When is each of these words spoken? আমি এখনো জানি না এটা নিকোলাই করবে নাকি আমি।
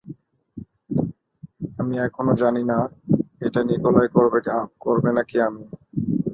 আমি 1.79 1.95
এখনো 2.07 2.31
জানি 2.41 2.63
না 2.63 2.77
এটা 3.41 3.59
নিকোলাই 3.63 4.07
করবে 4.83 5.09
নাকি 5.17 5.37
আমি। 5.47 5.63